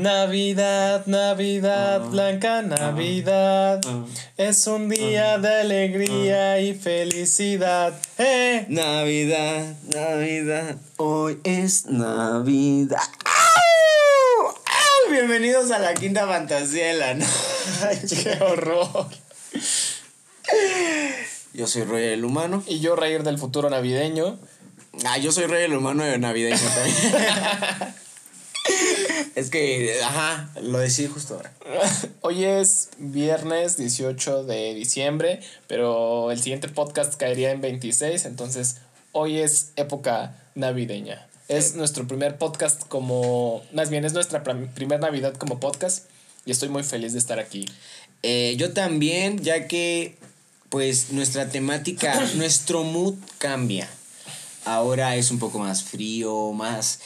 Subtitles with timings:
[0.00, 3.82] Navidad, Navidad, blanca Navidad.
[4.38, 7.92] Es un día de alegría y felicidad.
[8.16, 8.64] ¡Eh!
[8.68, 12.96] Navidad, Navidad, hoy es Navidad.
[13.26, 14.46] ¡Au!
[14.46, 15.12] ¡Au!
[15.12, 18.22] Bienvenidos a la quinta fantasía de la noche.
[18.22, 19.06] ¡Qué horror!
[21.52, 22.64] Yo soy Roy el humano.
[22.66, 24.38] Y yo, reír del futuro navideño.
[25.04, 27.94] Ah, yo soy Roy el humano de navideño también.
[29.34, 31.52] es que, ajá, lo decí justo ahora.
[32.20, 38.76] Hoy es viernes 18 de diciembre, pero el siguiente podcast caería en 26, entonces
[39.12, 41.26] hoy es época navideña.
[41.48, 46.06] Es nuestro primer podcast como, más bien es nuestra prim- primer Navidad como podcast
[46.44, 47.66] y estoy muy feliz de estar aquí.
[48.22, 50.16] Eh, yo también, ya que,
[50.68, 53.88] pues, nuestra temática, nuestro mood cambia.
[54.70, 57.00] Ahora es un poco más frío, más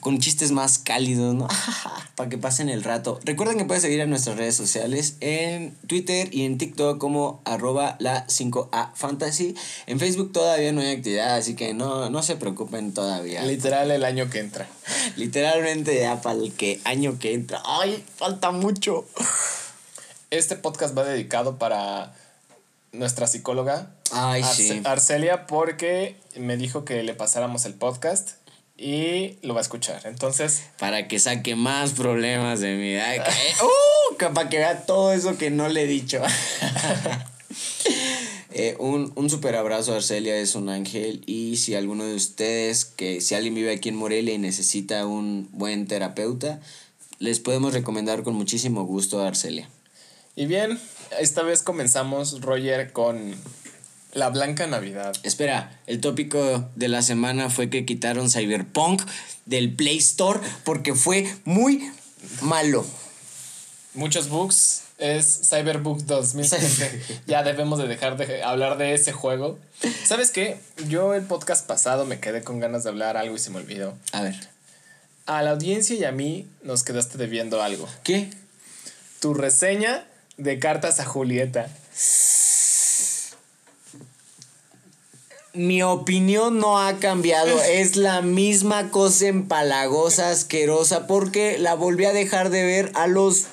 [0.00, 1.48] con chistes más cálidos, ¿no?
[2.14, 3.18] Para que pasen el rato.
[3.24, 7.96] Recuerden que pueden seguir a nuestras redes sociales en Twitter y en TikTok como arroba
[7.98, 9.56] la 5A Fantasy.
[9.88, 13.42] En Facebook todavía no hay actividad, así que no, no se preocupen todavía.
[13.42, 14.68] Literal el año que entra.
[15.16, 17.60] Literalmente ya para el que año que entra.
[17.64, 18.04] ¡Ay!
[18.14, 19.04] Falta mucho.
[20.30, 22.14] Este podcast va dedicado para
[22.92, 24.80] nuestra psicóloga Ay, Arce- sí.
[24.84, 28.30] Arcelia porque me dijo que le pasáramos el podcast
[28.76, 30.02] y lo va a escuchar.
[30.06, 33.06] Entonces, Para que saque más problemas de mi vida.
[33.62, 34.32] ¡Uh!
[34.32, 36.22] Para que vea todo eso que no le he dicho.
[38.50, 41.22] Eh, un, un super abrazo a Arcelia, es un ángel.
[41.26, 45.48] Y si alguno de ustedes, que si alguien vive aquí en Morelia y necesita un
[45.52, 46.60] buen terapeuta,
[47.20, 49.68] les podemos recomendar con muchísimo gusto a Arcelia.
[50.38, 50.78] Y bien,
[51.18, 53.34] esta vez comenzamos, Roger, con
[54.12, 55.12] la Blanca Navidad.
[55.24, 59.02] Espera, el tópico de la semana fue que quitaron Cyberpunk
[59.46, 61.90] del Play Store porque fue muy
[62.40, 62.86] malo.
[63.94, 64.82] Muchos bugs.
[64.98, 67.22] Es Cyberbug 2007.
[67.26, 69.58] ya debemos de dejar de hablar de ese juego.
[70.04, 70.60] ¿Sabes qué?
[70.88, 73.98] Yo el podcast pasado me quedé con ganas de hablar algo y se me olvidó.
[74.12, 74.36] A ver.
[75.26, 77.88] A la audiencia y a mí nos quedaste debiendo algo.
[78.04, 78.30] ¿Qué?
[79.18, 80.04] Tu reseña
[80.38, 81.68] de cartas a Julieta.
[85.52, 87.60] Mi opinión no ha cambiado.
[87.70, 93.46] Es la misma cosa empalagosa, asquerosa, porque la volví a dejar de ver a los.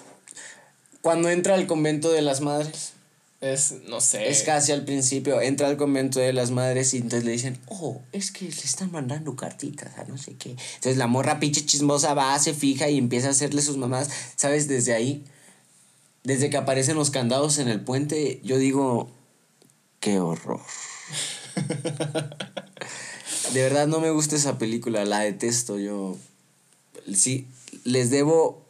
[1.02, 2.94] cuando entra al convento de las madres.
[3.42, 4.30] Es, no sé.
[4.30, 8.02] Es casi al principio, entra al convento de las madres y entonces le dicen, oh,
[8.12, 10.52] es que le están mandando cartitas a no sé qué.
[10.52, 14.10] Entonces la morra pinche chismosa va, se fija y empieza a hacerle sus mamás.
[14.36, 14.68] ¿Sabes?
[14.68, 15.24] Desde ahí,
[16.26, 19.10] desde que aparecen los candados en el puente, yo digo,
[20.00, 20.60] qué horror.
[23.54, 26.18] De verdad no me gusta esa película, la detesto yo.
[27.14, 27.48] Sí,
[27.84, 28.66] les debo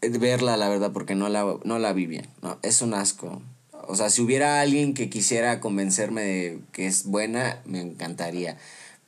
[0.00, 2.26] verla, la verdad, porque no la, no la vi bien.
[2.42, 3.42] No, es un asco.
[3.86, 8.56] O sea, si hubiera alguien que quisiera convencerme de que es buena, me encantaría.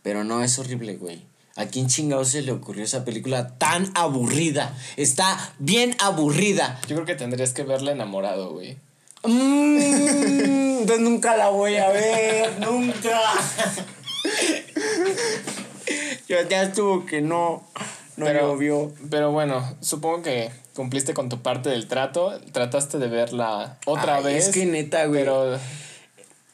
[0.03, 1.25] Pero no, es horrible, güey.
[1.56, 4.77] ¿A quién chingado se le ocurrió esa película tan aburrida?
[4.99, 6.78] Está bien aburrida.
[6.87, 8.77] Yo creo que tendrías que verla enamorado, güey.
[9.25, 13.21] Mm, nunca la voy a ver, nunca.
[16.28, 17.66] Yo ya estuvo que no,
[18.16, 18.93] no pero, llovió.
[19.11, 22.39] pero bueno, supongo que cumpliste con tu parte del trato.
[22.53, 24.49] Trataste de verla otra Ay, vez.
[24.49, 25.21] Es que neta, güey.
[25.21, 25.59] Pero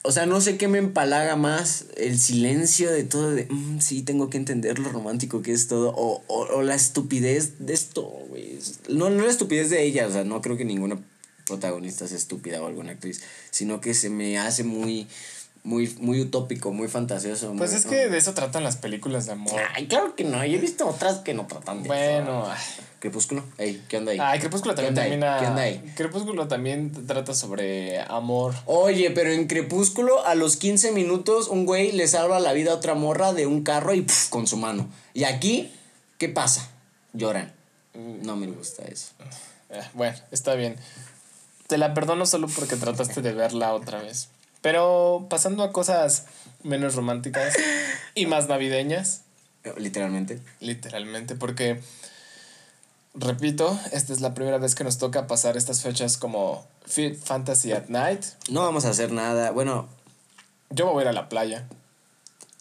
[0.04, 4.02] O sea, no sé qué me empalaga más, el silencio de todo, de, "Mm, sí,
[4.02, 8.02] tengo que entender lo romántico que es todo, o, o, o la estupidez de esto,
[8.28, 8.58] güey.
[8.88, 10.98] No, no la estupidez de ella, o sea, no creo que ninguna
[11.46, 15.06] protagonista sea estúpida o alguna actriz, sino que se me hace muy,
[15.64, 17.54] muy, muy utópico, muy fantasioso.
[17.56, 19.60] pues muy- es que de eso tratan las películas de amor.
[19.74, 22.50] Ay, claro que no, yo he visto otras que no tratan de Bueno, eso.
[22.52, 22.58] ay.
[22.98, 24.18] Crepúsculo, ey, ¿qué onda ahí?
[24.20, 25.38] Ay, Crepúsculo ¿Qué también termina.
[25.40, 25.92] ¿Qué onda ahí?
[25.96, 28.54] Crepúsculo también trata sobre amor.
[28.66, 32.74] Oye, pero en Crepúsculo, a los 15 minutos, un güey le salva la vida a
[32.76, 34.88] otra morra de un carro y puf, con su mano.
[35.14, 35.72] Y aquí,
[36.18, 36.68] ¿qué pasa?
[37.12, 37.52] Lloran.
[37.94, 39.08] No me gusta eso.
[39.70, 40.76] Eh, bueno, está bien.
[41.66, 44.28] Te la perdono solo porque trataste de verla otra vez.
[44.62, 46.24] Pero pasando a cosas
[46.62, 47.54] menos románticas
[48.14, 49.22] y más navideñas,
[49.76, 50.40] Literalmente.
[50.60, 51.80] literalmente, porque,
[53.14, 57.72] repito, esta es la primera vez que nos toca pasar estas fechas como Fit Fantasy
[57.72, 58.24] at Night.
[58.48, 59.50] No vamos a hacer nada.
[59.50, 59.88] Bueno.
[60.70, 61.66] Yo me voy a ir a la playa.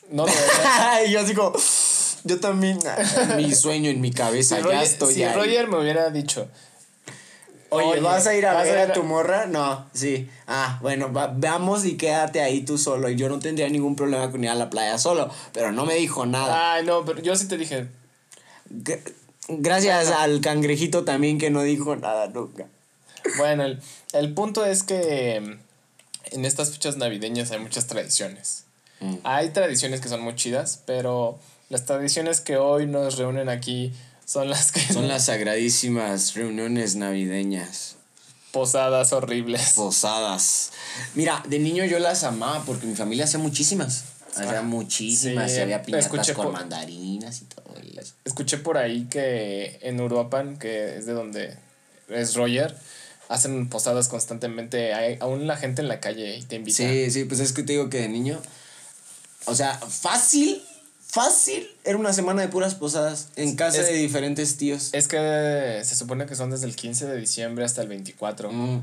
[0.10, 1.06] No, verdad.
[1.10, 1.54] yo digo.
[2.24, 2.80] Yo también.
[3.38, 4.58] Mi sueño en mi cabeza.
[4.58, 5.34] Si ya Roger, estoy si ahí.
[5.34, 6.48] Roger me hubiera dicho,
[7.74, 9.46] Oye, Oye, ¿vas a ir a ¿vas ver a tu morra?
[9.46, 10.30] No, sí.
[10.46, 13.10] Ah, bueno, va- veamos y quédate ahí tú solo.
[13.10, 15.30] Y yo no tendría ningún problema con ir a la playa solo.
[15.54, 16.74] Pero no me dijo nada.
[16.74, 17.88] ay, no, pero yo sí te dije.
[19.48, 22.68] Gracias al cangrejito también que no dijo nada nunca.
[23.38, 23.82] Bueno, el,
[24.14, 28.66] el punto es que en estas fechas navideñas hay muchas tradiciones.
[29.00, 29.16] Mm.
[29.24, 31.40] Hay tradiciones que son muy chidas, pero
[31.70, 33.94] las tradiciones que hoy nos reúnen aquí
[34.32, 34.82] son las que...
[34.94, 37.96] Son las sagradísimas reuniones navideñas.
[38.52, 39.74] Posadas horribles.
[39.76, 40.72] Posadas.
[41.16, 44.04] Mira, de niño yo las amaba porque mi familia hacía muchísimas.
[44.36, 47.64] Hacía Ah, muchísimas sí, y había piñatas escuché con por- mandarinas y todo
[48.00, 48.14] eso.
[48.26, 51.58] Escuché por ahí que en Uruapan, que es de donde
[52.10, 52.76] es Roger,
[53.30, 54.94] hacen posadas constantemente.
[54.94, 56.78] Hay, aún la gente en la calle y te invita.
[56.78, 58.40] Sí, sí, pues es que te digo que de niño.
[59.46, 60.64] O sea, fácil,
[61.12, 61.68] fácil.
[61.84, 64.90] Era una semana de puras posadas en casa Es- de diferentes tíos.
[64.94, 68.52] Es que se supone que son desde el 15 de diciembre hasta el 24.
[68.52, 68.82] Mm.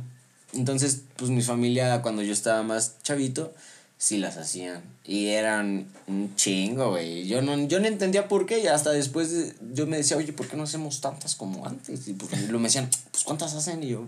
[0.54, 3.52] Entonces, pues mi familia, cuando yo estaba más chavito,
[3.98, 4.82] sí las hacían.
[5.04, 7.26] Y eran un chingo, güey.
[7.26, 8.58] Yo no, yo no entendía por qué.
[8.60, 12.06] Y hasta después de- yo me decía, oye, ¿por qué no hacemos tantas como antes?
[12.08, 13.82] Y pues luego me decían, pues ¿cuántas hacen?
[13.82, 14.06] Y yo,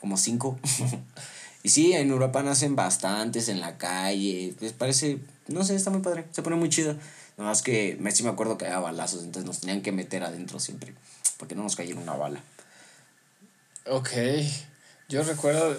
[0.00, 0.58] como cinco.
[1.62, 4.54] y sí, en Uruapan hacen bastantes en la calle.
[4.58, 5.18] Pues parece,
[5.48, 6.24] no sé, está muy padre.
[6.32, 6.96] Se pone muy chido.
[7.38, 10.22] Nada más que me, sí me acuerdo que había balazos, entonces nos tenían que meter
[10.22, 10.94] adentro siempre.
[11.38, 12.42] Porque no nos cayera una bala.
[13.86, 14.10] Ok.
[15.08, 15.76] Yo recuerdo.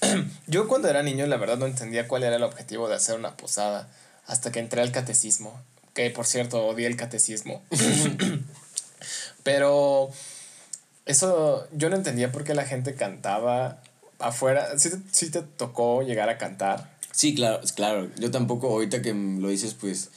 [0.46, 3.36] Yo cuando era niño, la verdad no entendía cuál era el objetivo de hacer una
[3.36, 3.88] posada.
[4.26, 5.60] Hasta que entré al catecismo.
[5.94, 7.62] Que por cierto, odié el catecismo.
[9.42, 10.10] Pero.
[11.06, 11.66] Eso.
[11.72, 13.82] Yo no entendía por qué la gente cantaba
[14.18, 14.78] afuera.
[14.78, 16.90] Sí, te- sí te tocó llegar a cantar.
[17.10, 18.08] Sí, claro, claro.
[18.16, 20.10] Yo tampoco, ahorita que lo dices, pues,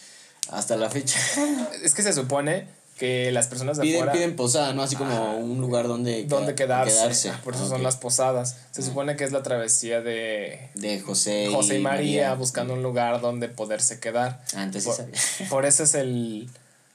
[0.51, 1.19] hasta la fecha.
[1.83, 4.13] Es que se supone que las personas de piden, afuera.
[4.13, 4.81] piden posada, ¿no?
[4.81, 7.33] Así como un lugar donde, donde queda- quedarse.
[7.44, 8.56] Por eso Ah, son las posadas.
[8.71, 13.19] Se supone que es la travesía de De José, José y María, buscando un lugar
[13.19, 14.42] donde poderse quedar.
[14.56, 15.50] Ah, entonces sí por, sabía.
[15.50, 16.50] por eso es el,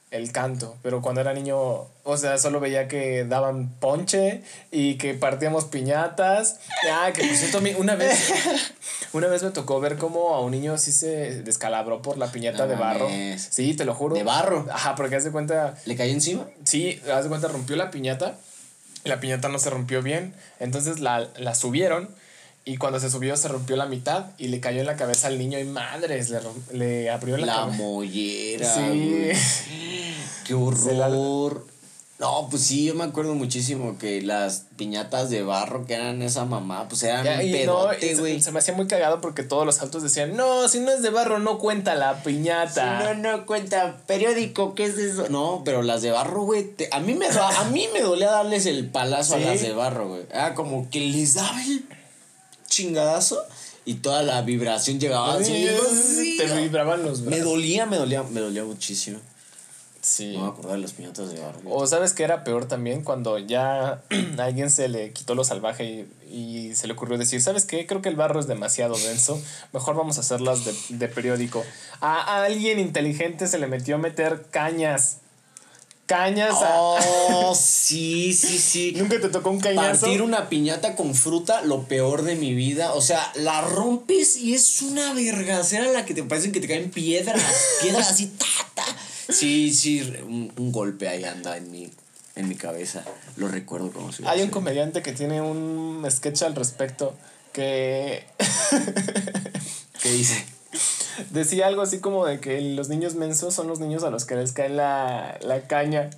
[0.09, 0.75] el canto.
[0.81, 1.57] Pero cuando era niño,
[2.03, 6.55] o sea, solo veía que daban ponche y que partíamos piñatas.
[6.91, 8.17] Ah, que por cierto, una vez,
[9.13, 12.63] una vez me tocó ver cómo a un niño sí se descalabró por la piñata
[12.65, 13.05] No de barro.
[13.09, 13.47] mames.
[13.51, 14.15] Sí, te lo juro.
[14.15, 14.67] ¿De barro?
[14.71, 16.45] Ajá, porque haz de cuenta, ¿Le cayó encima?
[16.65, 18.37] sí, haz de cuenta, rompió la piñata.
[19.03, 20.33] La piñata no se rompió bien.
[20.59, 22.09] Entonces la, la subieron.
[22.63, 25.39] Y cuando se subió se rompió la mitad y le cayó en la cabeza al
[25.39, 26.39] niño y madres, le,
[26.73, 27.77] le abrió la, La cabeza.
[27.77, 28.75] mollera.
[28.75, 29.31] Sí.
[30.45, 31.65] Qué horror.
[32.21, 36.45] No, pues sí, yo me acuerdo muchísimo que las piñatas de barro que eran esa
[36.45, 38.39] mamá, pues eran Ya, un y no, pedote, se- güey.
[38.39, 41.09] se, me hacía muy cagado porque todos los altos decían, no, si no es de
[41.09, 43.15] barro, no cuenta la piñata.
[43.15, 45.25] No, no cuenta periódico, ¿qué es eso?
[45.29, 48.67] No, pero las de barro, güey, a mí me da- a mí me dolía darles
[48.67, 49.43] el palazo ¿Sí?
[49.43, 50.21] a las de barro, güey.
[50.29, 51.83] Era como que les daba el
[52.69, 53.43] chingadazo
[53.83, 55.45] y toda la vibración llegaba así.
[55.45, 57.45] Sí, así, te vibraban los Me brazos.
[57.45, 59.17] dolía, me dolía, me dolía muchísimo.
[60.01, 60.33] Sí.
[60.35, 61.59] No me acordaba de las piñatas de barro.
[61.63, 61.75] güey.
[61.77, 64.01] O sabes que era peor también cuando ya
[64.39, 67.85] a alguien se le quitó lo salvaje y, y se le ocurrió decir, ¿sabes qué?
[67.85, 69.39] Creo que el barro es demasiado denso,
[69.73, 71.63] mejor vamos a hacerlas de, de periódico.
[71.99, 75.17] A, alguien inteligente se le metió a meter cañas.
[76.07, 76.55] Cañas.
[76.61, 78.93] a- Oh, sí, sí, sí.
[78.97, 80.01] ¿Nunca te tocó un cañazo?
[80.01, 82.93] Partir una piñata con fruta, lo peor de mi vida.
[82.95, 86.89] O sea, la rompes y es una vergacera la que te parecen que te caen
[86.91, 87.41] piedras.
[87.81, 88.45] Piedras así, ta.
[89.31, 91.89] Sí, sí, un, un golpe ahí anda en mi,
[92.35, 93.03] en mi cabeza.
[93.37, 97.15] Lo recuerdo como si Hay un comediante que tiene un sketch al respecto
[97.53, 98.23] que
[100.01, 100.45] ¿Qué dice?
[101.29, 104.35] decía algo así como de que los niños mensos son los niños a los que
[104.35, 106.09] les cae la, la caña.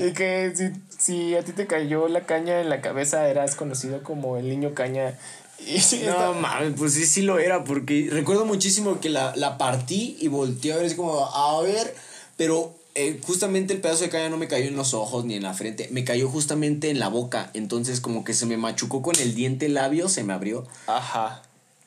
[0.00, 4.02] Y que si, si a ti te cayó la caña en la cabeza eras conocido
[4.02, 5.18] como el niño caña.
[5.58, 10.16] Y No mames, pues sí, sí lo era, porque recuerdo muchísimo que la, la partí
[10.20, 11.94] y volteé a ver, así como, a ver,
[12.36, 15.42] pero eh, justamente el pedazo de caña no me cayó en los ojos ni en
[15.42, 19.18] la frente, me cayó justamente en la boca, entonces como que se me machucó con
[19.18, 20.64] el diente labio, se me abrió.
[20.86, 21.42] Ajá.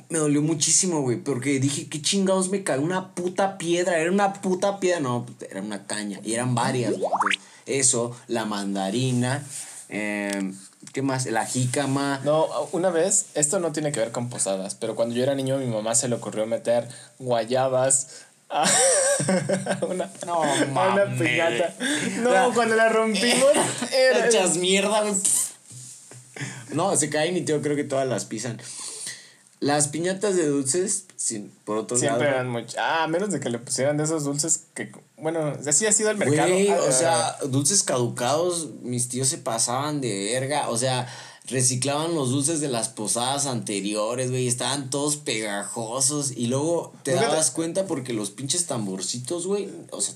[0.10, 2.82] Me dolió muchísimo, güey, porque dije, ¿qué chingados me cayó?
[2.82, 7.06] Una puta piedra, era una puta piedra, no, era una caña, y eran varias, güey.
[7.06, 9.46] Entonces, eso, la mandarina,
[9.90, 10.52] eh,
[10.94, 11.26] ¿qué más?
[11.28, 12.22] La jícama.
[12.24, 15.56] No, una vez, esto no tiene que ver con posadas, pero cuando yo era niño
[15.56, 16.88] a mi mamá se le ocurrió meter
[17.20, 18.66] guayabas a
[19.90, 21.76] una, No a una piñata.
[22.20, 23.52] No, La- cuando la rompimos
[23.94, 24.28] era...
[24.28, 25.04] Echas mierda.
[26.74, 28.62] No, se caen y yo creo que todas las pisan.
[29.60, 32.36] Las piñatas de dulces, sí, por otro Siempre lado.
[32.36, 32.78] eran mucho.
[32.80, 34.92] Ah, a menos de que le pusieran de esos dulces que.
[35.18, 36.48] Bueno, así ha sido el mercado.
[36.50, 40.70] Güey, Ah, o ah, sea, dulces caducados, mis tíos se pasaban de verga.
[40.70, 41.08] O sea,
[41.48, 44.48] reciclaban los dulces de las posadas anteriores, güey.
[44.48, 46.32] Estaban todos pegajosos.
[46.36, 49.70] Y luego te Nunca te- dabas cuenta porque los pinches tamborcitos, güey.
[49.92, 50.14] O sea,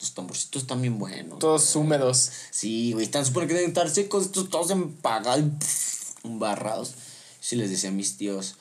[0.00, 1.38] Los tamborcitos están bien buenos.
[1.38, 2.30] Todos húmedos.
[2.50, 5.44] Sí, güey, están súper que deben estar secos, estos todos empagados,
[6.24, 6.94] embarrados.
[7.40, 8.56] Sí les decía a mis tíos,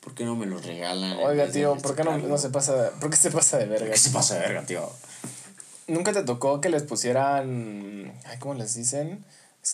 [0.00, 1.18] ¿por qué no me los regalan?
[1.18, 3.66] Oiga, de tío, ¿por qué no, reciclarlo?" no se pasa, ¿por qué se pasa de
[3.66, 3.90] verga?
[3.92, 4.88] ¿Qué se pasa de verga, tío?
[5.88, 9.24] ¿Nunca te tocó que les pusieran, ay, ¿cómo les dicen?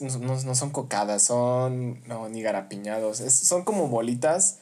[0.00, 4.58] No, no- no son cocadas, son, no, ni garapiñados, es- son como bolitas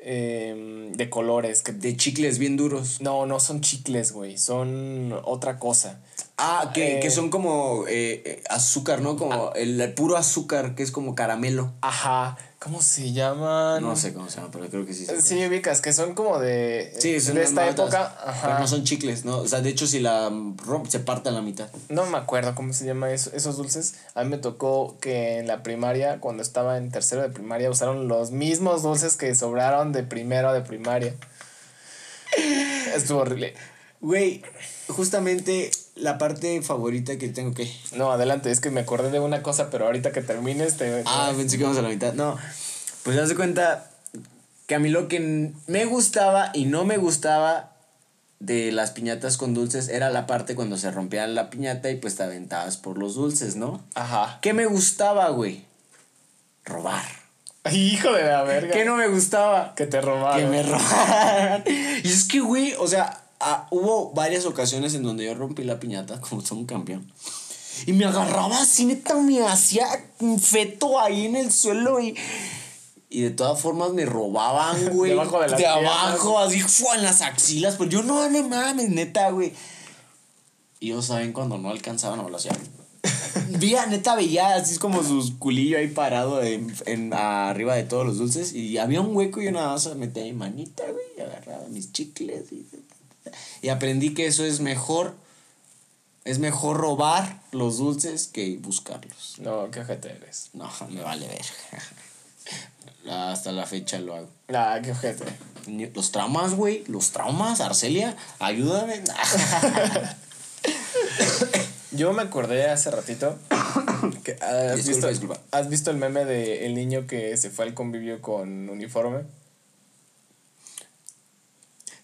[0.00, 1.72] em, de colores que...
[1.72, 3.00] De chicles bien duros.
[3.00, 5.98] No, no son chicles, güey, son otra cosa.
[6.36, 7.00] Ah, que, Eh.
[7.00, 9.16] que son como eh, eh, azúcar, ¿no?
[9.16, 11.72] Como el, el puro azúcar, que es como caramelo.
[11.80, 13.82] Ajá, ¿cómo se llaman?
[13.82, 15.06] No sé cómo se llama, pero creo que sí.
[15.06, 18.14] sé Sí, ubicas, que son como de, Sí, son de esta época.
[18.22, 18.48] Ajá.
[18.48, 19.38] Pero no son chicles, ¿no?
[19.38, 20.30] O sea, de hecho, si la
[20.66, 21.70] rompe, se parte a la mitad.
[21.88, 23.94] No me acuerdo cómo se llama eso, esos dulces.
[24.14, 28.06] A mí me tocó que en la primaria, cuando estaba en tercero de primaria, usaron
[28.06, 31.14] los mismos dulces que sobraron de primero de primaria.
[32.94, 33.54] Estuvo horrible.
[34.02, 34.42] Güey,
[34.88, 37.70] justamente la parte favorita que tengo que.
[37.96, 41.02] No, adelante, es que me acordé de una cosa, pero ahorita que termines te...
[41.06, 42.14] Ah, pensé que íbamos a la mitad.
[42.14, 42.36] No,
[43.02, 43.90] pues haz de cuenta
[44.66, 47.72] que a mí lo que me gustaba y no me gustaba
[48.40, 52.16] de las piñatas con dulces era la parte cuando se rompía la piñata y pues
[52.16, 53.82] te aventabas por los dulces, ¿no?
[53.94, 54.38] Ajá.
[54.42, 55.64] ¿Qué me gustaba, güey?
[56.64, 57.04] Robar.
[57.72, 58.72] Hijo de la verga.
[58.72, 59.74] ¿Qué no me gustaba?
[59.74, 60.40] Que te robaron.
[60.40, 61.64] Que me robaran.
[61.66, 65.80] Y es que, güey, o sea, ah, hubo varias ocasiones en donde yo rompí la
[65.80, 67.10] piñata, como soy un campeón.
[67.86, 69.86] Y me agarraba así, neta, me hacía
[70.20, 72.16] un feto ahí en el suelo y.
[73.10, 75.12] Y de todas formas me robaban, güey.
[75.12, 77.76] Debajo de las abajo, así, fue en las axilas.
[77.78, 79.52] Pero yo, no, no mames, neta, güey.
[80.80, 82.56] Y ellos saben cuando no alcanzaban, lo hacían.
[83.58, 88.06] Vía, neta, veía así es como su culillo ahí parado en, en- arriba de todos
[88.06, 88.52] los dulces.
[88.52, 91.92] Y había un hueco y yo nada más metía mi manita, güey, y agarraba mis
[91.92, 92.52] chicles.
[92.52, 92.66] Y,
[93.62, 95.14] y aprendí que eso es mejor.
[96.24, 99.36] Es mejor robar los dulces que buscarlos.
[99.38, 100.50] No, qué ojete eres.
[100.52, 101.44] No, me vale ver.
[103.10, 104.28] Hasta la fecha lo hago.
[104.48, 105.24] Ah, qué ojete.
[105.94, 106.84] Los traumas, güey.
[106.86, 109.02] Los traumas, Arcelia, ayúdame.
[111.92, 113.38] Yo me acordé hace ratito
[114.24, 115.40] que has Disculpa, visto, disculpa.
[115.50, 119.24] ¿Has visto el meme de el niño que se fue al convivio con uniforme?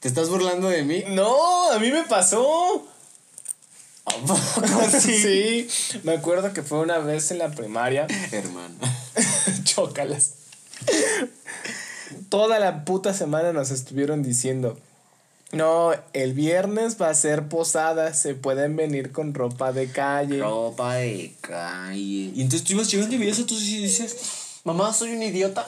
[0.05, 1.03] ¿Te estás burlando de mí?
[1.09, 2.87] No, a mí me pasó.
[4.05, 5.67] ¿A poco sí,
[6.03, 8.07] me acuerdo que fue una vez en la primaria.
[8.31, 8.75] Hermano.
[9.65, 10.35] Chócalas.
[12.29, 14.79] Toda la puta semana nos estuvieron diciendo,
[15.53, 20.41] no, el viernes va a ser posada, se pueden venir con ropa de calle.
[20.41, 22.31] Ropa de calle.
[22.35, 24.17] Y entonces tú ibas llegando y veías a tus y dices,
[24.65, 25.67] mamá, soy un idiota.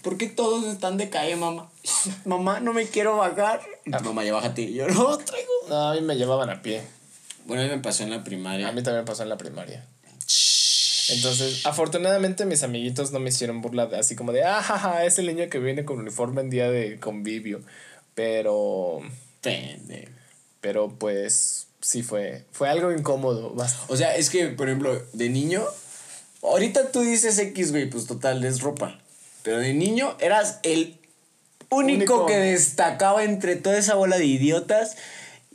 [0.00, 1.68] ¿Por qué todos están de calle, mamá?
[2.24, 3.60] mamá, no me quiero bajar.
[3.92, 4.00] Ah.
[4.00, 4.62] mamá, ya bájate.
[4.62, 5.52] Y yo no traigo.
[5.68, 6.82] No, a mí me llevaban a pie.
[7.46, 8.68] Bueno, a mí me pasó en la primaria.
[8.68, 9.86] A mí también pasó en la primaria.
[11.10, 15.18] Entonces, afortunadamente mis amiguitos no me hicieron burla de- así como de, ah, jaja, es
[15.18, 17.60] el niño que viene con uniforme en día de convivio.
[18.14, 19.00] Pero,
[19.42, 20.10] Pendejo.
[20.62, 23.54] pero pues sí fue, fue algo incómodo.
[23.88, 25.62] O sea, es que, por ejemplo, de niño,
[26.42, 28.98] ahorita tú dices X, güey, pues total, es ropa.
[29.42, 30.96] Pero de niño eras el
[31.74, 32.26] único, Único.
[32.26, 34.96] que destacaba entre toda esa bola de idiotas.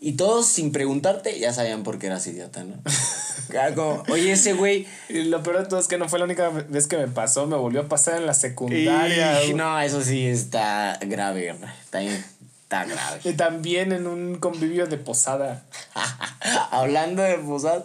[0.02, 2.76] Y todos, sin preguntarte, ya sabían por qué eras idiota, ¿no?
[3.76, 4.88] Como, oye, ese güey.
[5.10, 7.48] Y lo peor de todo es que no fue la única vez que me pasó,
[7.48, 9.44] me volvió a pasar en la secundaria.
[9.44, 11.50] Y- no, eso sí está grave.
[11.84, 13.20] Está, está grave.
[13.26, 15.64] Y también en un convivio de posada.
[16.72, 17.84] Hablando de posada.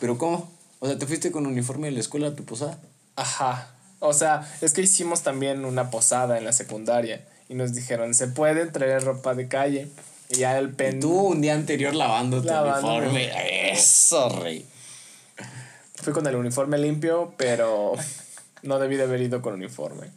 [0.00, 0.50] ¿Pero cómo?
[0.80, 2.78] O sea, ¿te fuiste con uniforme de la escuela a tu posada?
[3.16, 3.68] Ajá.
[4.00, 7.24] O sea, es que hicimos también una posada en la secundaria.
[7.54, 9.86] Y nos dijeron, se pueden traer ropa de calle.
[10.28, 10.98] Y ya el Y pen...
[10.98, 13.70] tú un día anterior lavando tu uniforme.
[13.70, 14.66] Eso, rey.
[15.94, 17.92] Fui con el uniforme limpio, pero
[18.62, 20.08] no debí de haber ido con uniforme.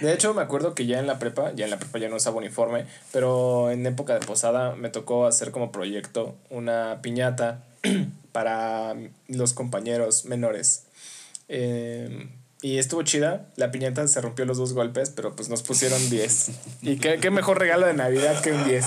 [0.00, 2.14] De hecho, me acuerdo que ya en la prepa, ya en la prepa ya no
[2.14, 7.64] usaba uniforme, pero en época de posada me tocó hacer como proyecto una piñata
[8.30, 8.94] para
[9.26, 10.84] los compañeros menores.
[11.48, 12.28] Eh,
[12.60, 16.50] y estuvo chida, la piñata se rompió los dos golpes, pero pues nos pusieron 10.
[16.82, 18.84] Y qué, qué mejor regalo de Navidad que un 10.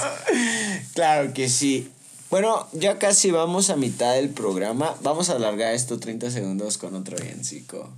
[0.93, 1.89] Claro que sí.
[2.29, 4.95] Bueno, ya casi vamos a mitad del programa.
[5.01, 7.89] Vamos a alargar esto 30 segundos con otro villancico.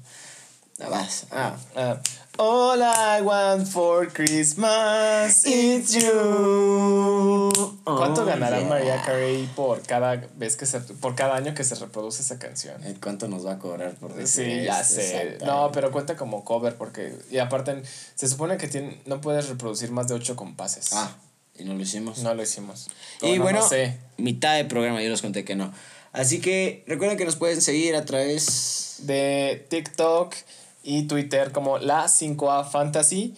[0.79, 1.25] Ah, Vas.
[1.31, 1.55] Ah.
[1.75, 1.99] Ah,
[2.39, 7.51] All I want for Christmas is you.
[7.83, 8.67] ¿Cuánto ganará yeah.
[8.67, 12.83] Mariah Carey por cada vez que se por cada año que se reproduce esa canción?
[12.85, 15.37] Eh, ¿Cuánto nos va a cobrar por decir Sí, ya sé.
[15.45, 17.83] No, pero cuenta como cover porque y aparte
[18.15, 20.89] se supone que tiene, no puedes reproducir más de ocho compases.
[20.93, 21.15] Ah,
[21.55, 22.17] y no lo hicimos.
[22.23, 22.87] No lo hicimos.
[23.21, 23.99] Y Bueno, bueno, no sé.
[24.17, 25.71] mitad de programa, yo les conté que no.
[26.13, 30.33] Así que recuerden que nos pueden seguir a través de TikTok
[30.83, 33.35] y Twitter como la 5A Fantasy.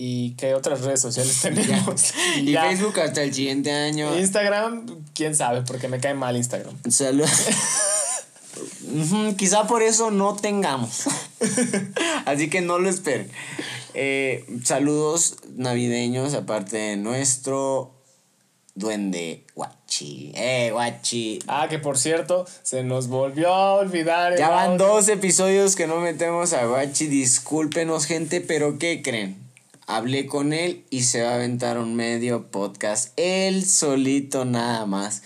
[0.00, 2.14] ¿Y qué otras redes sociales tenemos?
[2.36, 4.16] y, Facebook hasta el siguiente año.
[4.16, 6.76] Instagram, quién sabe, porque me cae mal Instagram.
[6.88, 7.30] Saludos.
[9.36, 11.04] Quizá por eso no tengamos.
[12.26, 13.30] Así que no lo esperen.
[13.94, 17.97] Eh, saludos navideños, aparte de nuestro
[18.78, 20.32] duende Guachi.
[20.34, 21.40] Eh, Guachi.
[21.48, 24.36] Ah, que por cierto, se nos volvió a olvidar.
[24.38, 27.06] Ya van dos episodios que no metemos a Guachi.
[27.08, 29.36] Discúlpenos, gente, pero ¿qué creen?
[29.86, 35.22] Hablé con él y se va a aventar un medio podcast, él solito nada más,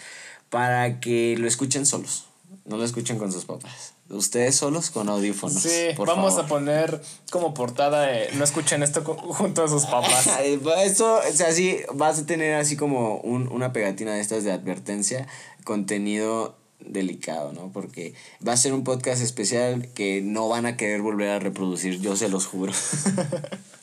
[0.51, 2.27] para que lo escuchen solos.
[2.65, 3.92] No lo escuchen con sus papás.
[4.13, 5.63] Ustedes solos con audífonos.
[5.63, 7.01] Sí, vamos a poner
[7.31, 10.29] como portada de no escuchen esto junto a sus papás.
[10.85, 14.53] Esto, o sea, sí, vas a tener así como un, una pegatina de estas de
[14.53, 15.27] advertencia,
[15.65, 17.71] contenido delicado, ¿no?
[17.73, 18.15] Porque
[18.47, 22.17] va a ser un podcast especial que no van a querer volver a reproducir, yo
[22.17, 22.73] se los juro.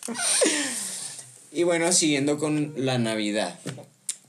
[1.52, 3.60] y bueno, siguiendo con la Navidad.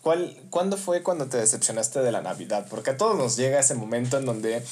[0.02, 2.66] ¿Cuál, ¿Cuándo fue cuando te decepcionaste de la Navidad?
[2.70, 4.62] Porque a todos nos llega ese momento en donde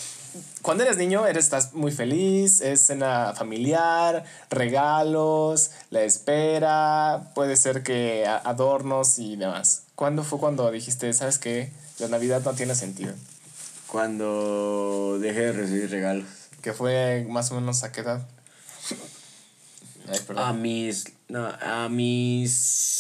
[0.63, 7.83] cuando eres niño eres, estás muy feliz, es cena familiar, regalos, la espera, puede ser
[7.83, 9.85] que adornos y demás.
[9.95, 13.13] ¿Cuándo fue cuando dijiste, sabes qué, la Navidad no tiene sentido?
[13.87, 16.27] Cuando dejé de recibir regalos.
[16.63, 18.27] ¿Que fue más o menos a qué edad?
[20.37, 22.99] a mis, no, a mis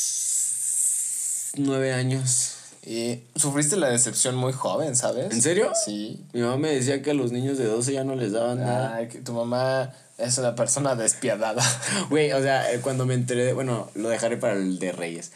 [1.57, 2.58] nueve años.
[2.85, 5.33] Y sufriste la decepción muy joven, ¿sabes?
[5.33, 5.73] ¿En serio?
[5.85, 6.21] Sí.
[6.33, 8.95] Mi mamá me decía que a los niños de 12 ya no les daban nada.
[8.95, 11.63] Ay, que tu mamá es una persona despiadada.
[12.11, 15.33] Güey, o sea, eh, cuando me enteré, bueno, lo dejaré para el de Reyes.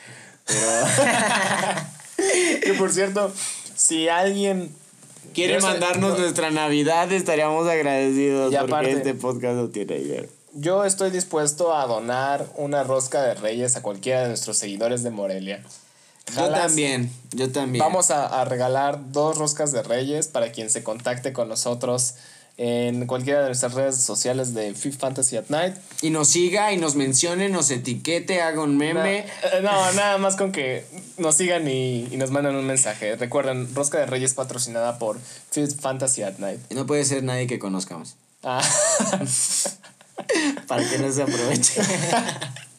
[0.46, 0.60] Pero.
[2.62, 3.32] que por cierto,
[3.76, 4.72] si alguien
[5.34, 10.28] quiere mandarnos nuestra Navidad, estaríamos agradecidos y porque este podcast no tiene dinero.
[10.54, 15.10] Yo estoy dispuesto a donar una rosca de Reyes a cualquiera de nuestros seguidores de
[15.10, 15.62] Morelia.
[16.34, 17.84] Yo también, yo también.
[17.84, 22.14] Vamos a, regalar dos roscas de Reyes para quien se contacte con nosotros
[22.58, 25.74] en cualquiera de nuestras redes sociales de Fifth Fantasy at Night.
[26.00, 29.20] Y nos siga y nos mencione, nos etiquete, haga un meme.
[29.20, 29.26] Eh,
[29.62, 30.84] no, nada más con que
[31.18, 33.16] nos sigan y, nos manden un mensaje.
[33.16, 35.18] Recuerden, Rosca de Reyes patrocinada por
[35.50, 36.60] Fifth Fantasy at Night.
[36.70, 38.16] no puede ser nadie que conozcamos.
[38.42, 38.62] Ah.
[40.66, 41.82] para que no se aproveche.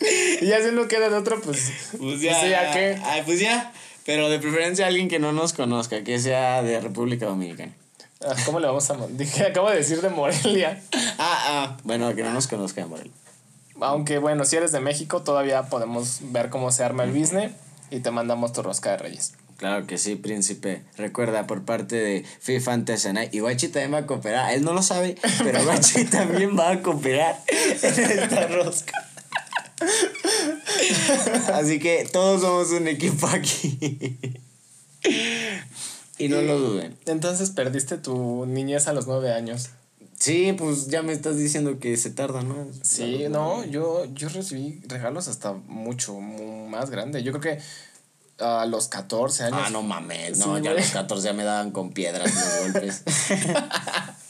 [0.40, 1.72] y ya si no queda de otro, pues.
[1.98, 2.38] Pues ya.
[2.38, 2.98] Pues ya qué.
[3.04, 3.72] Ay, pues ya.
[4.06, 7.74] Pero de preferencia alguien que no nos conozca, que sea de República Dominicana.
[8.22, 8.96] Ah, ¿Cómo le vamos a.?
[9.08, 10.82] Dije, acabo de decir de Morelia.
[11.22, 11.76] Ah, ah.
[11.84, 13.12] Bueno, que no nos conozca de Morelia.
[13.80, 17.52] Aunque bueno, si eres de México, todavía podemos ver cómo se arma el business
[17.90, 19.34] y te mandamos tu rosca de reyes.
[19.58, 20.82] Claro que sí, príncipe.
[20.96, 24.54] Recuerda, por parte de FIFA Fantasy y Guachi también va a cooperar.
[24.54, 29.09] Él no lo sabe, pero Guachi también va a cooperar en esta rosca.
[31.54, 34.18] Así que todos somos un equipo aquí.
[36.18, 36.96] y no lo duden.
[37.06, 39.70] Entonces perdiste tu niñez a los nueve años.
[40.18, 42.68] Sí, pues ya me estás diciendo que se tarda, ¿no?
[42.82, 47.22] Sí, no, yo, yo recibí regalos hasta mucho más grande.
[47.22, 47.62] Yo creo que
[48.38, 49.60] a los 14 años.
[49.64, 53.02] Ah, no mames, no, ya a los 14 ya me daban con piedras los golpes.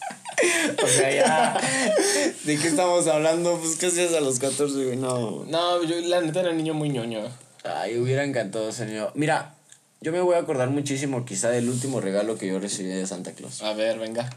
[0.83, 1.61] o sea, ya.
[2.45, 3.59] ¿De qué estamos hablando?
[3.59, 4.97] Pues, ¿qué hacías a los 14, güey?
[4.97, 5.45] No.
[5.45, 7.23] No, yo la neta era niño muy ñoño.
[7.65, 9.13] Ay, hubiera encantado señor.
[9.15, 9.55] Mira,
[10.01, 13.33] yo me voy a acordar muchísimo quizá del último regalo que yo recibí de Santa
[13.33, 13.63] Claus.
[13.63, 14.31] A ver, venga.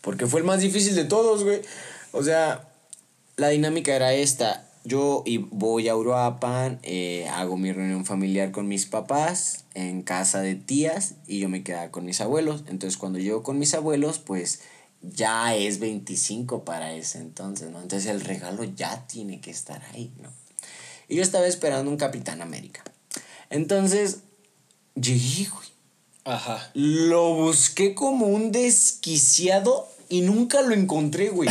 [0.00, 1.60] Porque fue el más difícil de todos, güey.
[2.12, 2.68] O sea,
[3.36, 4.66] la dinámica era esta.
[4.84, 10.56] Yo voy a Uruapan, eh, hago mi reunión familiar con mis papás en casa de
[10.56, 12.64] tías y yo me quedaba con mis abuelos.
[12.68, 14.60] Entonces cuando llego con mis abuelos, pues
[15.12, 17.80] ya es 25 para ese entonces, ¿no?
[17.82, 20.30] Entonces el regalo ya tiene que estar ahí, ¿no?
[21.08, 22.82] Y yo estaba esperando un Capitán América.
[23.50, 24.20] Entonces,
[24.94, 25.68] llegué, güey.
[26.24, 26.70] Ajá.
[26.74, 31.50] Lo busqué como un desquiciado y nunca lo encontré, güey.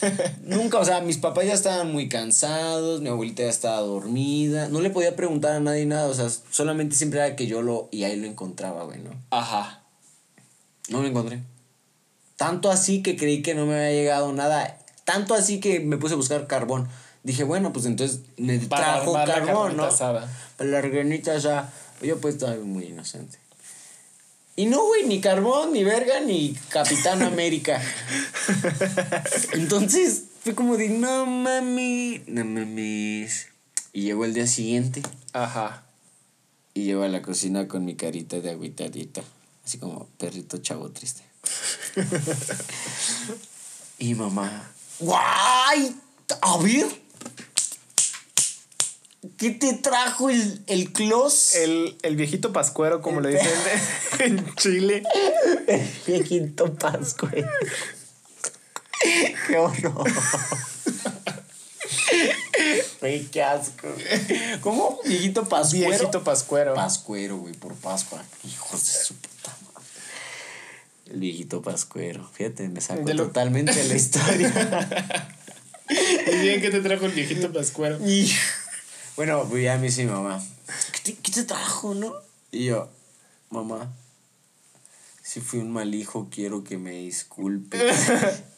[0.42, 4.68] nunca, o sea, mis papás ya estaban muy cansados, mi abuelita ya estaba dormida.
[4.68, 7.88] No le podía preguntar a nadie nada, o sea, solamente siempre era que yo lo.
[7.90, 9.10] Y ahí lo encontraba, güey, ¿no?
[9.30, 9.82] Ajá.
[10.88, 11.42] No lo encontré.
[12.44, 14.76] Tanto así que creí que no me había llegado nada.
[15.06, 16.90] Tanto así que me puse a buscar carbón.
[17.22, 19.88] Dije, bueno, pues entonces me trajo carbón, ¿no?
[19.88, 20.28] Para
[20.58, 21.72] la organita ya.
[22.02, 23.38] Yo pues estaba muy inocente.
[24.56, 27.80] Y no, güey, ni carbón, ni verga, ni Capitán América.
[29.54, 33.46] Entonces fue como de, no mami, no mames.
[33.94, 35.00] Y llegó el día siguiente.
[35.32, 35.84] Ajá.
[36.74, 39.22] Y llego a la cocina con mi carita de agüitadita.
[39.64, 41.22] Así como perrito chavo triste.
[43.98, 45.96] Y mamá, ¡guay!
[46.40, 46.86] A ver.
[49.38, 51.54] ¿Qué te trajo el, el clos?
[51.54, 53.50] El, el viejito pascuero, como le dicen
[54.20, 55.02] en Chile.
[55.66, 57.48] El viejito pascuero.
[59.46, 60.10] Qué horror.
[63.00, 63.88] Güey, qué asco.
[64.60, 65.00] ¿Cómo?
[65.04, 65.88] Viejito pascuero.
[65.88, 66.74] Viejito pascuero.
[66.74, 68.22] Pascuero, güey, por Pascua.
[68.44, 69.14] Hijos de su.
[71.10, 72.28] El viejito pascuero.
[72.32, 75.28] Fíjate, me sacó De lo- totalmente de la historia.
[76.26, 77.98] Muy bien, ¿qué te trajo el viejito pascuero?
[78.06, 78.32] Y-
[79.16, 80.42] bueno, pues ya me dice mi mamá,
[80.92, 82.12] ¿qué te, qué te trajo, no?
[82.50, 82.90] Y yo,
[83.50, 83.92] mamá,
[85.22, 87.78] si fui un mal hijo, quiero que me disculpe.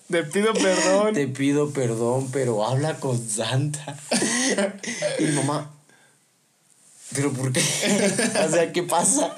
[0.08, 1.14] Te pido perdón.
[1.14, 3.98] Te pido perdón, pero habla con Santa.
[5.18, 5.74] y mamá,
[7.16, 7.60] ¿pero por qué?
[8.46, 9.34] o sea, ¿qué pasa?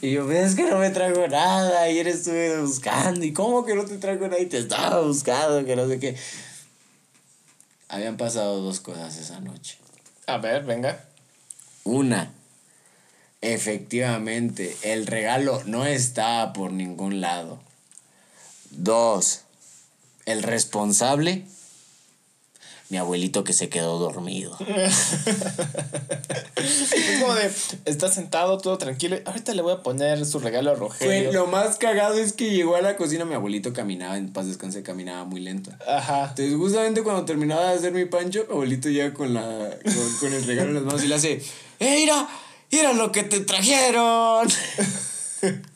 [0.00, 3.24] Y yo, ves que no me trajo nada, ayer estuve buscando.
[3.24, 4.40] ¿Y cómo que no te trajo nada?
[4.40, 6.16] Y te estaba buscando, que no sé qué.
[7.88, 9.78] Habían pasado dos cosas esa noche.
[10.26, 11.04] A ver, venga.
[11.84, 12.32] Una,
[13.40, 17.60] efectivamente, el regalo no estaba por ningún lado.
[18.70, 19.42] Dos,
[20.26, 21.44] el responsable,
[22.92, 24.54] mi abuelito que se quedó dormido.
[26.54, 27.50] Es como de,
[27.86, 29.16] está sentado todo tranquilo.
[29.24, 31.32] Ahorita le voy a poner su regalo a Fue, Rogelio.
[31.32, 34.82] lo más cagado es que llegó a la cocina, mi abuelito caminaba, en paz descanse,
[34.82, 35.70] caminaba muy lento.
[35.88, 36.28] Ajá.
[36.28, 40.34] Entonces, justamente cuando terminaba de hacer mi pancho, mi abuelito llega con, la, con, con
[40.34, 41.42] el regalo en las manos y le hace:
[41.80, 42.28] ¡Eh, mira!
[42.70, 44.48] ¡Mira lo que te trajeron!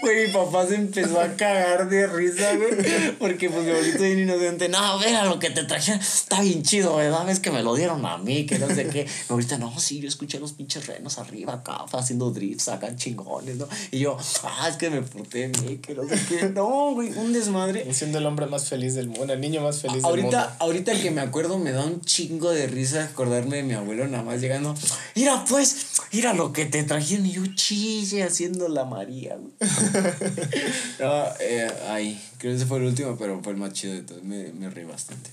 [0.00, 3.14] Güey, mi papá se empezó a cagar de risa, güey.
[3.18, 4.68] Porque, pues, mi abuelito bien inocente.
[4.68, 6.00] No, mira lo que te trajeron.
[6.00, 7.26] Está bien chido, ¿verdad?
[7.26, 9.04] Ves que me lo dieron a mí, que no sé qué.
[9.04, 13.56] Mi abuelita, no, sí, yo escuché los pinches renos arriba acá, haciendo drifts acá chingones,
[13.56, 13.68] ¿no?
[13.90, 16.48] Y yo, ah, es que me porté bien, que no sé qué.
[16.48, 17.92] No, güey, un desmadre.
[17.92, 20.36] Siendo el hombre más feliz del mundo, el niño más feliz del mundo.
[20.38, 24.06] Ahorita, ahorita que me acuerdo me da un chingo de risa acordarme de mi abuelo
[24.06, 24.74] nada más llegando.
[25.14, 29.52] Mira pues, mira lo que te trajeron y yo chille haciendo la María, güey.
[31.00, 34.02] no, eh, ay, creo que ese fue el último, pero fue el más chido de
[34.02, 34.22] todos.
[34.22, 35.30] Me, me reí bastante.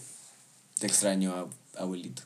[0.79, 2.21] Te extraño, ab- abuelito.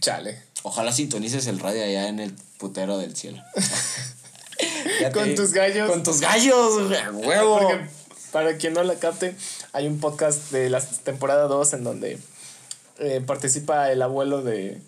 [0.00, 0.40] Chale.
[0.62, 3.42] Ojalá sintonices el radio allá en el putero del cielo.
[4.98, 5.90] Te- Con tus gallos.
[5.90, 7.58] Con tus gallos, güey, huevo.
[7.60, 7.86] Porque,
[8.30, 9.34] para quien no la capte,
[9.72, 12.18] hay un podcast de la temporada 2 en donde
[12.98, 14.80] eh, participa el abuelo de,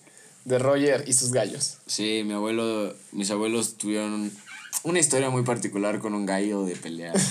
[0.45, 1.79] de Roger y sus gallos.
[1.87, 4.31] Sí, mi abuelo, mis abuelos tuvieron
[4.85, 7.13] una historia muy particular con un gallo de pelea.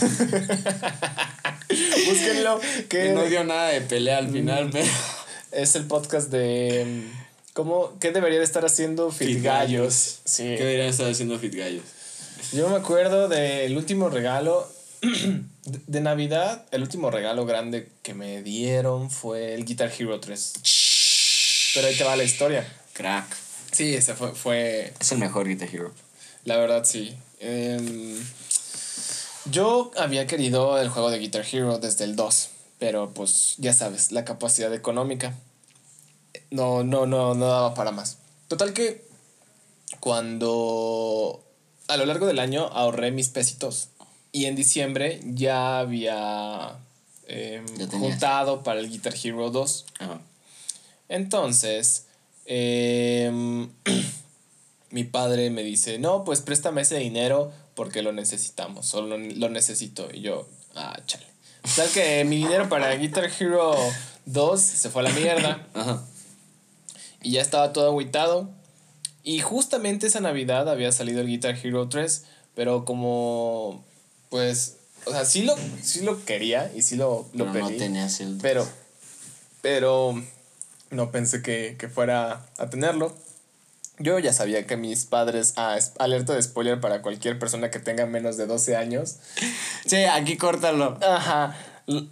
[2.08, 4.88] Búsquenlo, que no dio nada de pelea al final, pero.
[5.52, 6.86] es el podcast de...
[6.86, 7.98] mm, ¿Cómo?
[8.00, 9.92] ¿Qué debería de estar haciendo Fit, Fit.
[9.92, 10.44] Sí.
[10.44, 11.84] ¿Qué deberían estar haciendo Fit Gallos?
[12.52, 14.68] Yo me acuerdo del último regalo
[15.02, 15.42] de,
[15.88, 16.66] de Navidad.
[16.72, 20.54] El último regalo grande que me dieron fue el Guitar Hero 3.
[21.76, 22.68] Pero ahí te va la historia.
[22.94, 23.26] Crack.
[23.72, 25.92] Sí, ese fue, fue Es el mejor Guitar Hero.
[26.46, 27.16] la verdad sí.
[27.46, 28.16] Em,
[29.52, 34.14] yo había querido el juego de Guitar Hero desde el 2, pero pues ya sabes,
[34.14, 35.34] la capacidad económica
[36.52, 38.18] no, no, no, no daba para más.
[38.48, 39.06] Total que
[40.00, 41.44] cuando
[41.90, 43.90] a lo largo del año ahorré mis pesitos
[44.32, 46.80] y en diciembre ya había
[47.28, 49.86] em, juntado para el Guitar Hero 2.
[50.00, 50.22] Ajá.
[51.10, 52.06] Entonces,
[52.46, 53.70] em,
[54.94, 60.08] mi padre me dice, no, pues préstame ese dinero porque lo necesitamos, solo lo, necesito.
[60.14, 61.26] Y yo, ah, chale.
[61.76, 63.76] Tal que mi dinero para Guitar Hero
[64.28, 66.04] 2 se fue a la mierda Ajá.
[67.24, 68.52] y ya estaba todo agüitado.
[69.24, 73.84] Y justamente esa Navidad había salido el Guitar Hero 3, pero como,
[74.30, 77.80] pues, o sea, sí lo, sí lo quería y sí lo, lo Pero no pedí.
[77.80, 78.38] tenías el.
[78.40, 78.68] Pero,
[79.64, 80.22] pero
[80.92, 83.16] no pensé que, que fuera a tenerlo.
[84.00, 88.06] Yo ya sabía que mis padres, ah, alerta de spoiler para cualquier persona que tenga
[88.06, 89.18] menos de 12 años.
[89.86, 90.98] Sí, aquí córtalo.
[91.02, 91.56] Ajá,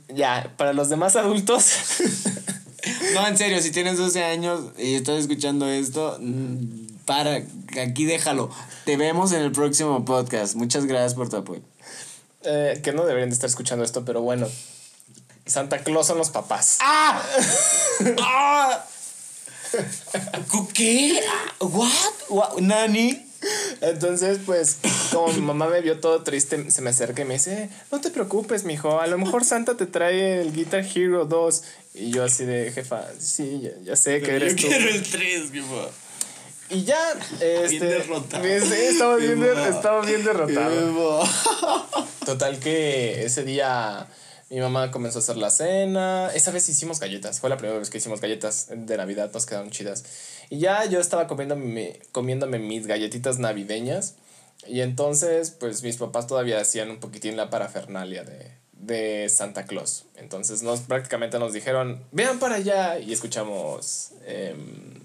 [0.10, 1.74] ya, para los demás adultos.
[3.14, 7.36] No, en serio, si tienes 12 años y estás escuchando esto, mm, para,
[7.80, 8.50] aquí déjalo.
[8.86, 10.56] Te vemos en el próximo podcast.
[10.56, 11.62] Muchas gracias por tu apoyo.
[12.44, 14.48] eh, que no deberían de estar escuchando esto, pero bueno.
[15.46, 16.78] Santa Claus son los papás.
[16.82, 17.22] ¡Ah!
[18.20, 18.84] ¡Ah!
[20.74, 21.20] ¿Qué?
[21.60, 21.90] ¿What?
[22.30, 22.60] What?
[22.60, 23.26] ¿Nani?
[23.82, 24.78] Entonces, pues,
[25.12, 28.12] como mi mamá me vio todo triste, se me acerca y me dice, no te
[28.12, 31.64] preocupes, mijo, a lo mejor Santa te trae el Guitar Hero 2.
[31.96, 34.68] Y yo así de, jefa, sí, ya, ya sé que eres tú.
[34.68, 35.52] el 3,
[36.70, 37.00] Y ya,
[37.40, 37.80] este.
[37.80, 38.44] derrotado.
[38.44, 39.68] Sí, estaba bien, va.
[39.68, 41.24] estaba bien derrotado.
[42.26, 44.08] Total que ese día
[44.52, 46.30] mi mamá comenzó a hacer la cena.
[46.36, 47.40] Esa vez hicimos galletas.
[47.40, 49.32] Fue la primera vez que hicimos galletas de Navidad.
[49.34, 50.04] Nos quedaron chidas.
[50.50, 54.16] Y ya yo estaba comiéndome, comiéndome mis galletitas navideñas.
[54.68, 60.04] Y entonces, pues mis papás todavía hacían un poquitín la parafernalia de, de Santa Claus.
[60.18, 63.00] Entonces nos prácticamente nos dijeron, vean para allá.
[63.00, 65.01] Y escuchamos em,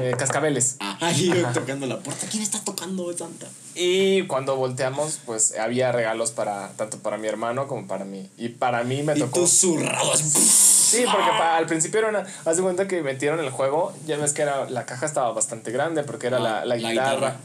[0.00, 0.76] eh, cascabeles.
[1.00, 2.26] Ahí tocando la puerta.
[2.30, 3.46] ¿Quién está tocando Santa?
[3.74, 8.28] Y cuando volteamos, pues había regalos para tanto para mi hermano como para mí.
[8.36, 9.40] Y para mí me Y tocó.
[9.40, 10.24] tú zurrado así.
[10.30, 12.26] Sí, porque al principio era una.
[12.44, 13.94] Haz de cuenta que metieron el juego.
[14.06, 17.14] Ya ves que era, la caja estaba bastante grande porque era la, la La guitarra.
[17.14, 17.36] guitarra.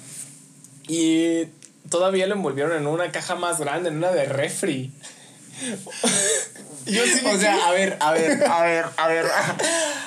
[0.88, 1.46] Y
[1.90, 4.92] todavía lo envolvieron en una caja más grande, en una de refri.
[6.86, 9.26] Yo sí O sea, a ver, a ver, a ver, a ver.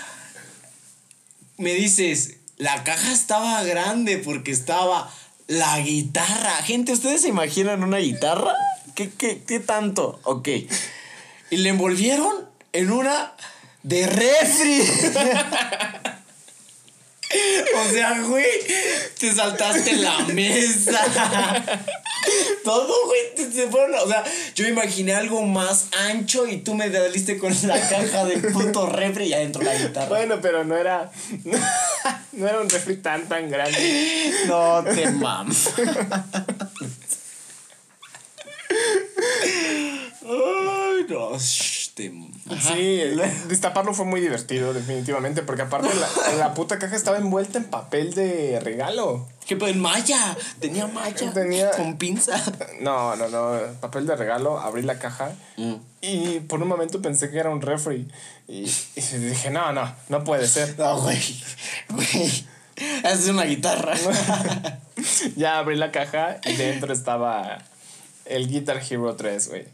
[1.61, 5.12] Me dices, la caja estaba grande porque estaba
[5.46, 6.53] la guitarra.
[6.62, 8.55] Gente, ¿ustedes se imaginan una guitarra?
[8.94, 10.20] ¿Qué, qué, qué tanto?
[10.23, 10.49] Ok.
[11.51, 12.35] Y le envolvieron
[12.73, 13.35] en una
[13.83, 14.81] de refri.
[17.74, 18.44] O sea, güey,
[19.18, 21.00] te saltaste la mesa.
[22.64, 23.94] Todo, güey, te, se fueron.
[23.94, 28.38] O sea, yo imaginé algo más ancho y tú me saliste con la caja de
[28.38, 30.08] puto refri y adentro la guitarra.
[30.08, 31.10] Bueno, pero no era.
[32.32, 34.32] No era un refri tan tan grande.
[34.46, 35.68] No te mames.
[40.22, 41.38] Ay, no,
[42.08, 47.18] shh, te Sí, destaparlo fue muy divertido, definitivamente, porque aparte la, la puta caja estaba
[47.18, 49.28] envuelta en papel de regalo.
[49.46, 50.36] ¿Qué pues malla?
[50.60, 51.32] Tenía malla.
[51.32, 52.40] Tenía- Con pinza.
[52.80, 55.32] No, no, no, papel de regalo, abrí la caja
[56.00, 58.08] y por un momento pensé que era un refri.
[58.48, 60.78] Y, y dije, no, no, no puede ser.
[60.78, 61.18] No, güey.
[61.88, 62.44] Güey.
[63.04, 63.94] Es una guitarra.
[65.36, 67.62] Ya abrí la caja y dentro estaba
[68.26, 69.64] el Guitar Hero 3, güey.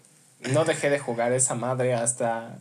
[0.40, 2.58] No dejé de jugar esa madre hasta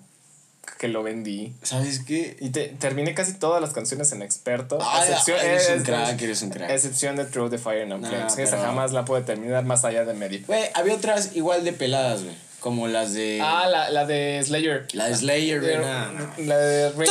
[0.80, 1.54] que lo vendí.
[1.62, 2.38] ¿Sabes qué?
[2.40, 4.80] Y te, terminé casi todas las canciones en experto.
[4.82, 6.70] Ay, excepción, eres un es- crack, eres un crack.
[6.72, 8.38] Excepción de Through the Fire No, Flames.
[8.38, 10.42] Esa jamás la puede terminar más allá de medio.
[10.48, 12.36] Güey, había otras igual de peladas, güey.
[12.60, 13.40] Como las de.
[13.44, 14.88] Ah, la, la de Slayer.
[14.94, 15.76] la de Slayer, güey.
[15.78, 17.10] La, la de Ring-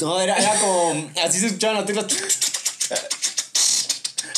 [0.00, 1.10] No, era, era como.
[1.24, 2.06] Así se escuchaban las teclas.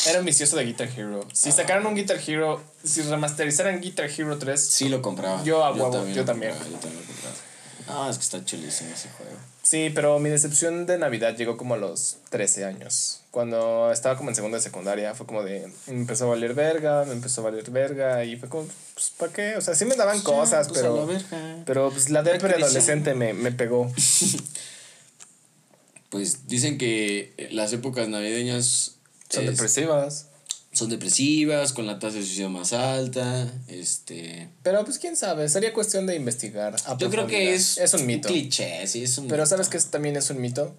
[0.07, 1.27] Era un vicioso de Guitar Hero.
[1.33, 5.43] Si sacaran un Guitar Hero, si remasterizaran Guitar Hero 3, Sí lo compraba.
[5.45, 6.53] Yo a huevo, yo también.
[6.53, 7.35] compraba, yo también lo compraba.
[7.89, 9.33] Ah, es que está chulísimo ese juego.
[9.63, 13.21] Sí, pero mi decepción de Navidad llegó como a los 13 años.
[13.31, 15.71] Cuando estaba como en segunda de secundaria, fue como de.
[15.87, 19.33] Me empezó a valer verga, me empezó a valer verga, y fue como, pues, ¿para
[19.33, 19.57] qué?
[19.57, 20.97] O sea, sí me daban cosas, pues, a pero.
[20.97, 21.63] la verga.
[21.67, 22.59] Pero pues la de Recreación.
[22.61, 23.93] preadolescente me, me pegó.
[26.11, 28.97] Pues dicen que las épocas navideñas
[29.31, 30.27] Son es- depresivas.
[30.73, 33.51] son depresivas, con la tasa de suicidio más alta.
[33.69, 34.49] Este.
[34.63, 36.77] Pero pues quién sabe, sería cuestión de investigar.
[36.87, 37.79] a Yo creo que es.
[37.79, 38.29] Es un mito.
[38.29, 39.51] cliché, sí, es un Pero mito.
[39.51, 40.75] ¿sabes qué es- también es un mito?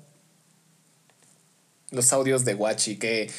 [1.89, 3.29] Los audios de Guachi, que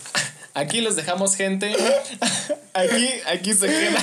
[0.54, 1.72] aquí los dejamos, gente.
[2.74, 4.02] Aquí, aquí se queda.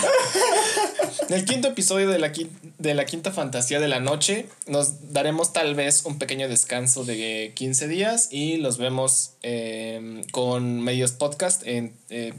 [1.28, 2.32] En el quinto episodio de la,
[2.80, 7.52] de la quinta fantasía de la noche, nos daremos tal vez un pequeño descanso de
[7.56, 12.34] 15 días y los vemos eh, con medios podcast en, eh,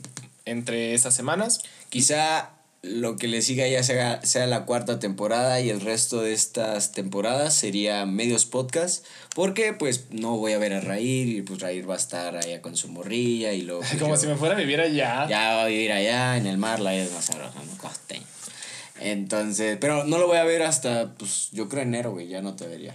[0.45, 1.61] entre esas semanas.
[1.89, 2.51] Quizá
[2.83, 6.93] lo que le siga ya sea, sea la cuarta temporada y el resto de estas
[6.93, 9.05] temporadas sería medios podcast.
[9.37, 12.61] Porque pues no voy a ver a Raír y pues Raír va a estar allá
[12.63, 13.83] con su morrilla y luego...
[13.83, 15.29] pues, Como yo- si me fuera a vivir allá.
[15.29, 17.79] Ya voy a ir allá en el mar, la es más sabrosa, ¿no?
[17.79, 18.25] Costeño.
[19.01, 22.55] Entonces, pero no lo voy a ver hasta, pues yo creo enero, güey, ya no
[22.55, 22.95] te vería.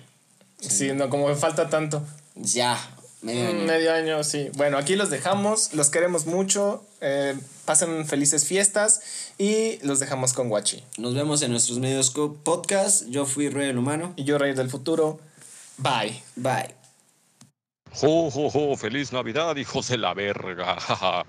[0.59, 2.03] Sí, no, como me falta tanto.
[2.35, 2.77] Ya,
[3.21, 3.59] medio año.
[3.59, 4.49] Mm, Medio año, sí.
[4.53, 9.01] Bueno, aquí los dejamos, los queremos mucho, eh, pasen felices fiestas
[9.37, 10.83] y los dejamos con Guachi.
[10.97, 12.11] Nos vemos en nuestros medios
[12.43, 13.07] podcast.
[13.07, 14.13] Yo fui Rey el Humano.
[14.15, 15.19] Y yo, Rey del Futuro,
[15.77, 16.21] bye.
[16.35, 16.75] Bye.
[17.93, 20.77] Jo, jo, jo, feliz Navidad, hijos de la verga.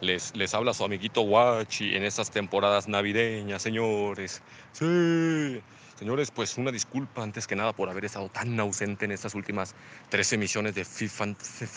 [0.00, 4.42] Les, les habla su amiguito Guachi en estas temporadas navideñas, señores.
[4.72, 5.60] Sí.
[6.00, 9.74] Señores, pues una disculpa antes que nada por haber estado tan ausente en estas últimas
[10.08, 11.36] tres emisiones de FIFA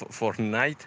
[0.09, 0.86] Fortnite,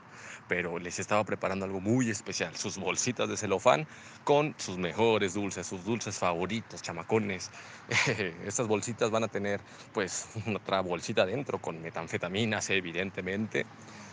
[0.48, 3.86] pero les estaba preparando algo muy especial, sus bolsitas de celofán
[4.24, 7.50] con sus mejores dulces, sus dulces favoritos, chamacones.
[8.46, 9.60] Estas bolsitas van a tener
[9.92, 13.66] pues otra bolsita dentro con metanfetaminas, evidentemente.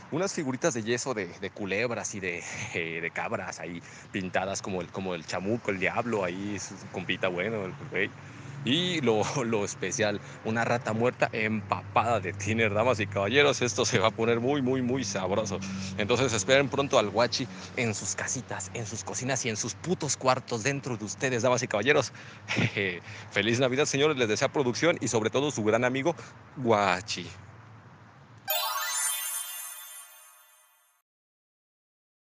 [0.09, 4.81] Unas figuritas de yeso de, de culebras y de, eh, de cabras ahí pintadas como
[4.81, 8.15] el, como el chamuco, el diablo, ahí su compita bueno, el.
[8.65, 13.61] Y lo, lo especial, una rata muerta empapada de tiner, damas y caballeros.
[13.61, 15.59] Esto se va a poner muy, muy, muy sabroso.
[15.97, 20.15] Entonces esperen pronto al guachi en sus casitas, en sus cocinas y en sus putos
[20.17, 22.13] cuartos dentro de ustedes, damas y caballeros.
[23.29, 24.17] Feliz Navidad, señores.
[24.17, 26.15] Les desea producción y sobre todo su gran amigo
[26.55, 27.29] Guachi.